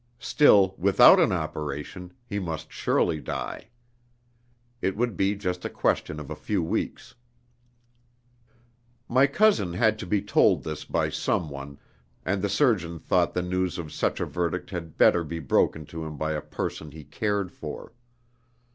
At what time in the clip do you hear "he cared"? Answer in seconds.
16.89-17.51